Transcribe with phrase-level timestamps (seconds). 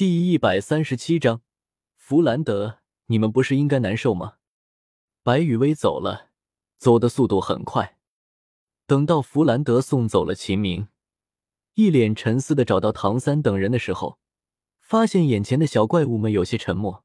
[0.00, 1.42] 第一百三十七章，
[1.94, 4.36] 弗兰德，你们不是应该难受吗？
[5.22, 6.30] 白雨薇走了，
[6.78, 7.98] 走的速度很快。
[8.86, 10.88] 等到弗兰德送走了秦明，
[11.74, 14.18] 一脸沉思的找到唐三等人的时候，
[14.80, 17.04] 发现眼前的小怪物们有些沉默。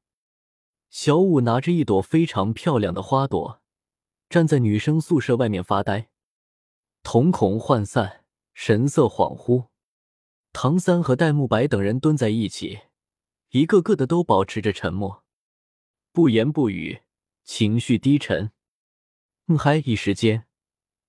[0.88, 3.60] 小五拿着一朵非常漂亮的花朵，
[4.30, 6.08] 站在女生宿舍外面发呆，
[7.02, 8.24] 瞳孔涣散，
[8.54, 9.66] 神色恍惚。
[10.54, 12.78] 唐三和戴沐白等人蹲在一起，
[13.56, 15.24] 一个个的都保持着沉默，
[16.12, 17.00] 不言不语，
[17.42, 18.52] 情绪低沉。
[19.46, 20.44] 嗯，嗨，一时间，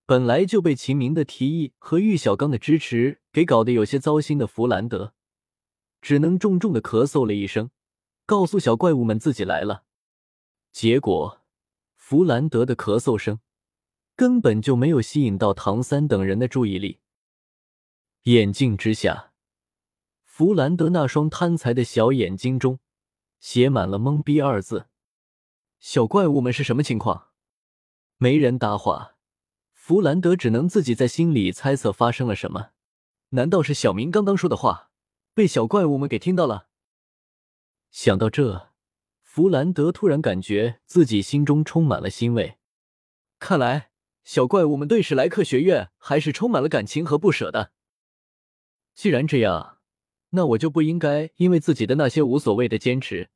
[0.05, 5.13] 本来就被秦明的提议和玉小刚的支持给搞得有些糟心的弗兰德，
[5.99, 7.69] 只能重重的咳嗽了一声，
[8.25, 9.83] 告诉小怪物们自己来了。
[10.71, 11.41] 结果，
[11.97, 13.41] 弗兰德的咳嗽声
[14.15, 17.01] 根本就没有吸引到唐三等人的注意力，
[18.23, 19.26] 眼镜之下。
[20.37, 22.79] 弗兰德那双贪财的小眼睛中
[23.39, 24.85] 写满了懵逼二字。
[25.79, 27.29] 小怪物们是什么情况？
[28.17, 29.15] 没人搭话。
[29.73, 32.69] 弗兰德只能自己在心里猜测发生了什么。
[33.29, 34.91] 难道是小明刚刚说的话
[35.33, 36.67] 被小怪物们给听到了？
[37.89, 38.73] 想到这，
[39.23, 42.59] 弗兰德突然感觉自己心中充满了欣慰。
[43.39, 43.89] 看来
[44.23, 47.71] 小怪物们对史莱克学院还是充满了感情和不舍的。
[48.93, 49.76] 既然这样。
[50.37, 53.31] 那我就不应该因为自己的那些无所谓的坚持，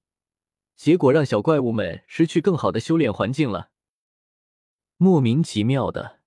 [0.75, 3.71] 结果让小怪物们失去更好的修炼环境了。
[4.97, 6.19] 莫名其妙的，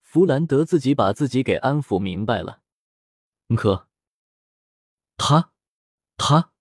[0.00, 2.62] 弗兰德自己把自己给安抚明白了。
[3.56, 3.88] 可，
[5.16, 5.50] 他，
[6.16, 6.52] 他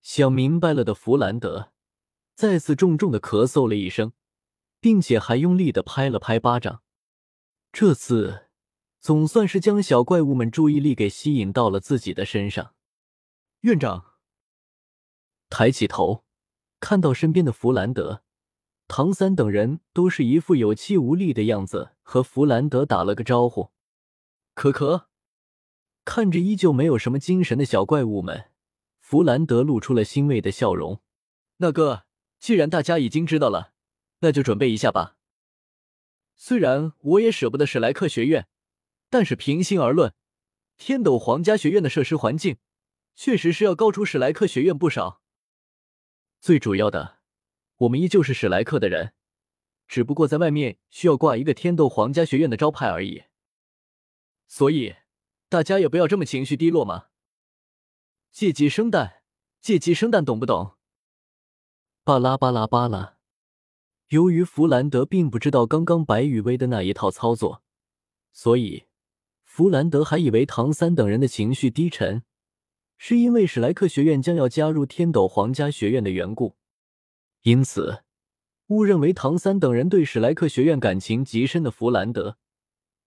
[0.00, 1.72] 想明白了的弗兰德
[2.34, 4.14] 再次重重的咳嗽了一声，
[4.80, 6.82] 并且还用力的拍了拍巴掌。
[7.70, 8.46] 这次。
[9.00, 12.74] 总算是将小怪物们注意力给吸引到了自己的身上。
[13.62, 14.14] 院长
[15.50, 16.24] 抬起头，
[16.78, 18.22] 看到身边的弗兰德、
[18.86, 23.72] 唐三等人都是一副有气无力的样子，和弗兰德打了个招呼。
[24.54, 25.08] 可可
[26.04, 28.50] 看着依旧没有什么精神的小怪物们，
[29.00, 31.02] 弗兰德露出了欣慰的笑容。
[31.56, 32.04] 那个，
[32.38, 33.72] 既然大家已经知道了，
[34.20, 35.16] 那就准备一下吧。
[36.36, 38.46] 虽然我也舍不得史莱克学院。
[39.10, 40.12] 但是平心而论，
[40.76, 42.58] 天斗皇家学院的设施环境
[43.20, 45.20] 确实是要高出史莱克学院不少。
[46.38, 47.18] 最主要的，
[47.78, 49.12] 我们依旧是史莱克的人，
[49.88, 53.24] 只不过在外面需要挂一个天斗皇家学院的招牌而已。
[54.46, 54.94] 所以
[55.48, 57.06] 大家也不要这么情绪低落嘛。
[58.30, 59.24] 借鸡生蛋，
[59.60, 60.76] 借鸡生蛋，懂不懂？
[62.04, 63.16] 巴拉巴拉巴拉。
[64.10, 67.64] 由于弗兰德并不知道刚刚白羽薇的那一套操作，
[68.30, 68.84] 所以。
[69.42, 72.22] 弗兰德还以为唐三等人的情绪低沉，
[72.98, 76.56] 是因为史莱克学院将要加入天斗皇家学院的缘故，
[77.42, 78.02] 因此
[78.66, 82.36] 误认为唐三等人对史莱克学院感情极深的弗兰德，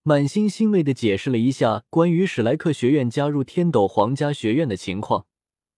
[0.02, 5.26] 满心欣慰的解释了一下关于史莱克学院加入天斗皇家学院的情况，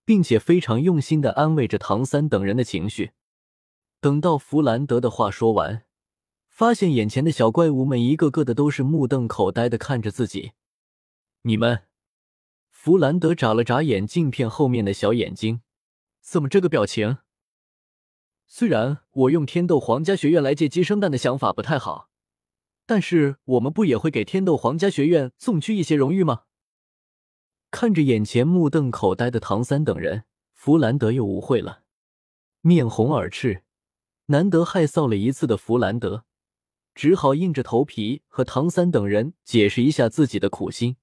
[0.04, 3.10] 并且非常用心的安慰着唐三等人的情绪。
[4.00, 5.82] 等到弗兰德的话说完，
[6.48, 10.52] 发现眼前的小怪物们一个个的都是目瞪口呆的看着自己。
[11.42, 11.82] 你们，
[12.84, 15.62] 弗兰德眨了眨眼镜片后面的小眼睛，
[16.20, 17.16] 怎么这个表情？
[18.46, 22.10] 虽然我用天斗皇家学院来借鸡生蛋的想法不太好，
[22.84, 26.42] 但是我们不也会给天斗皇家学院送去一些荣誉吗？
[27.70, 31.84] 看着眼前目瞪口呆的唐三等人，弗兰德又误会了，
[32.60, 33.62] 面红耳赤，
[34.26, 36.26] 难得害臊了一次的弗兰德，
[36.94, 40.98] 只好硬着头皮和唐三等人解释一下自己的苦心。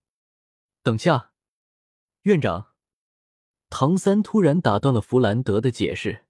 [0.84, 1.31] 等下，
[2.24, 2.68] 院长，
[3.72, 6.26] 唐三突然打断了弗兰德的解释，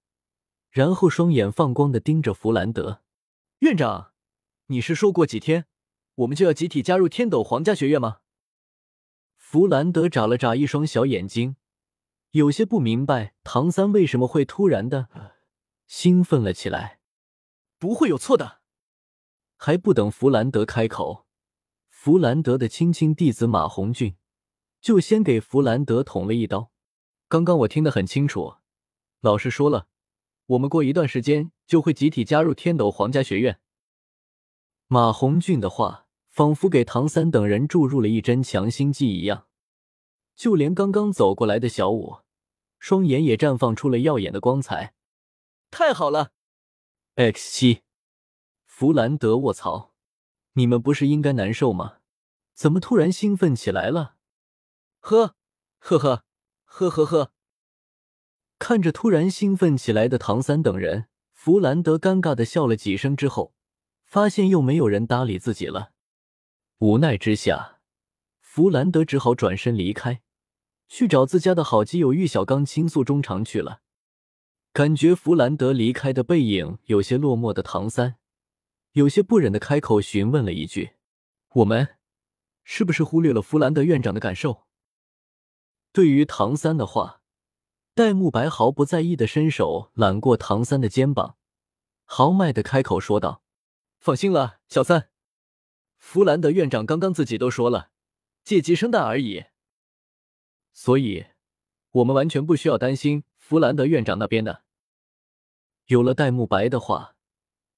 [0.70, 3.02] 然后双眼放光的盯着弗兰德。
[3.58, 4.12] 院长，
[4.68, 5.66] 你是说过几天
[6.14, 8.20] 我们就要集体加入天斗皇家学院吗？
[9.36, 11.56] 弗兰德眨了眨一双小眼睛，
[12.30, 15.10] 有些不明白唐三为什么会突然的
[15.86, 17.00] 兴奋了起来。
[17.78, 18.62] 不会有错的。
[19.58, 21.26] 还不等弗兰德开口，
[21.90, 24.16] 弗兰德的亲亲弟子马红俊。
[24.82, 26.72] 就先给弗兰德捅了一刀。
[27.28, 28.56] 刚刚我听得很清楚，
[29.20, 29.86] 老师说了，
[30.46, 33.60] 我们过一段时间就会集体加入天斗皇家学院。
[34.88, 39.46] 马红俊的话仿佛给唐三等人注入了一针强心剂一样，
[40.34, 42.18] 就连刚刚走过来的小五，
[42.80, 44.94] 双眼也绽放出了耀眼的光彩。
[45.70, 46.32] 太好了
[47.14, 47.82] ！X 七，
[48.66, 49.94] 弗兰德，卧槽！
[50.54, 51.98] 你们不是应该难受吗？
[52.52, 54.16] 怎么突然兴奋起来了？
[55.04, 55.34] 呵，
[55.80, 56.24] 呵呵，
[56.64, 57.32] 呵呵呵。
[58.60, 63.52] 看着突然兴奋起来的唐三等人，弗兰德尴尬的笑了几声之后，
[64.04, 65.90] 发现又没有人搭理自己了。
[66.78, 67.80] 无奈之下，
[68.38, 70.22] 弗兰德只好转身离开，
[70.86, 73.80] 去找自家的好基友玉小刚倾诉衷肠去了。
[74.72, 78.14] 感觉弗兰德离开的背影有些落寞的唐三，
[78.92, 80.92] 有些不忍的开口询问了一句
[81.54, 81.96] ：“我们
[82.62, 84.64] 是不是忽略了弗兰德院长的感受？”
[85.92, 87.20] 对于唐三的话。
[87.94, 91.36] 戴沐白毫不在意的伸手揽过唐三的肩膀，
[92.04, 93.42] 豪迈的开口说道
[94.00, 95.10] ：“放心了，小三，
[95.98, 97.90] 弗兰德院长刚刚自己都说了，
[98.42, 99.44] 借鸡生蛋而已，
[100.72, 101.26] 所以
[101.90, 104.62] 我们完全不需要担心弗兰德院长那边的。”
[105.88, 107.14] 有了戴沐白的话，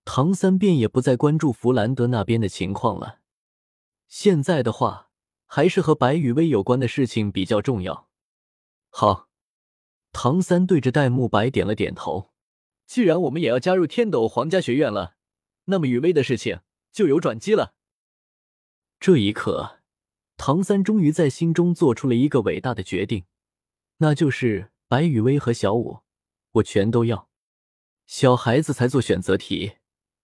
[0.05, 3.19] 唐三便也不再关注弗兰德那边的情况了。
[4.07, 5.11] 现在的话，
[5.55, 8.09] 还是和白雨薇有关的事情比较重要。
[8.91, 9.29] 好。
[10.11, 12.33] 唐三对着戴沐白点了点头。
[12.87, 15.15] 既然我们也要加入天斗皇家学院了，
[15.67, 17.77] 那么雨薇的事情就有转机了。
[18.99, 19.79] 这一刻，
[20.37, 23.25] 唐三终于在心中做出了一个伟大的决定，
[23.99, 26.01] 那就是白雨薇和小舞，
[26.55, 27.29] 我全都要。
[28.09, 29.75] 小孩子才做选择题，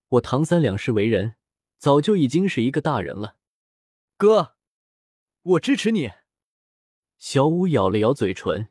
[0.09, 1.37] 我唐三两世为人，
[1.79, 3.37] 早就已经是一个大人了。
[4.17, 4.57] 哥，
[5.43, 6.11] 我支持你。
[7.19, 8.69] 小舞咬了咬嘴唇。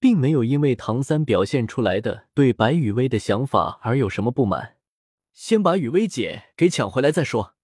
[0.00, 4.78] 并没有因为唐三表现出来的对白雨薇的想法而有什么不满，
[5.34, 7.54] 先把雨薇姐给抢回来再说。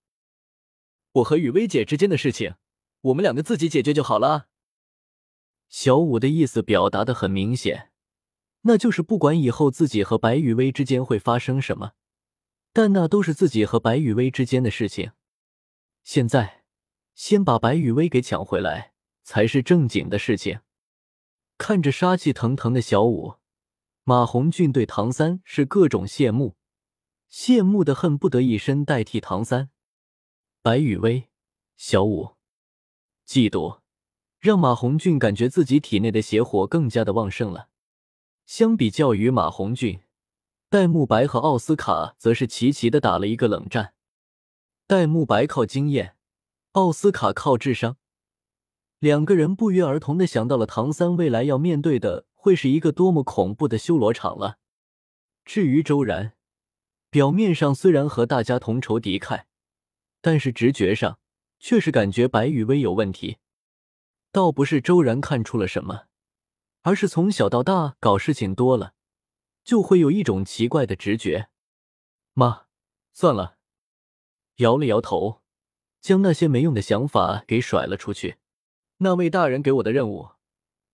[1.13, 2.57] 我和雨薇姐之间的事情，
[3.01, 4.49] 我们两个自己解决就好了。
[5.71, 7.91] 小五的意思表达的很明显，
[8.65, 11.93] 那就是不管以后自己和白雨薇之间会发生什么，
[12.75, 15.13] 但那都是自己和白雨薇之间的事情。
[16.05, 16.56] 现在，
[17.17, 18.93] 先把白雨薇给抢回来
[19.25, 20.61] 才是正经的事情。
[21.59, 23.37] 看着杀气腾腾的小舞，
[24.05, 26.57] 马红俊对唐三是各种羡慕，
[27.33, 29.71] 羡慕的恨不得一身代替唐三。
[30.61, 31.31] 白雨薇、
[31.79, 32.37] 小舞，
[33.27, 33.81] 嫉妒
[34.39, 37.71] 让马红俊感觉自己体内的邪火更加的旺盛了。
[38.45, 40.01] 相比较于马红俊，
[40.69, 43.95] 戴沐白和奥斯卡则是齐齐的打了一个冷战。
[44.87, 46.16] 戴沐白靠经验，
[46.77, 47.97] 奥斯卡靠智商。
[48.99, 54.59] 两个人不约而同的想到了唐三未来要面对的会是一个多么恐怖的修罗场了。
[55.47, 56.35] 至于周然，
[57.09, 59.45] 表面上虽然和大家同仇敌忾，
[60.21, 61.19] 但是直觉上
[61.59, 63.39] 却是感觉白羽薇有问题。
[64.31, 66.09] 倒不是周然看出了什么，
[66.83, 68.93] 而是从小到大搞事情多了，
[69.65, 71.49] 就会有一种奇怪的直觉。
[72.35, 72.67] 妈，
[73.15, 73.57] 算了，
[74.57, 75.41] 摇了摇头，
[76.07, 78.37] 将那些没用的想法给甩了出去。
[78.99, 80.29] 那位大人给我的任务，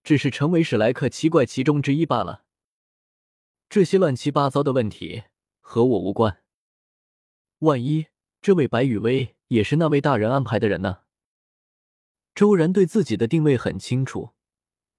[0.03, 2.45] 只是成为史莱克七怪其中之一罢了。
[3.69, 5.25] 这些乱七八糟的问题
[5.61, 6.39] 和我无关。
[7.59, 8.07] 万一
[8.41, 11.01] 这位白雨薇也是那位大人安排的人呢？
[12.35, 14.31] 周然对自己的定位很清楚，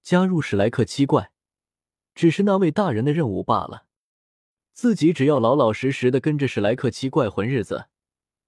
[0.00, 1.32] 加入史莱克七怪，
[2.14, 3.86] 只是那位大人的任务罢了。
[4.72, 7.86] 自己只要老老实实的跟着史莱克七怪混日子，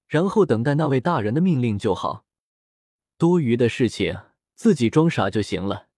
[0.07, 2.25] 然后等待那位大人的命令就好。
[3.19, 4.19] 多余的事情。
[4.57, 5.89] 自己装傻就行了。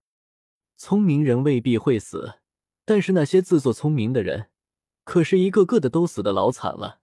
[0.76, 2.40] 聪明人未必会死，
[2.84, 4.50] 但是那些自作聪明的人，
[5.04, 6.98] 可是一个个的都死的老惨了。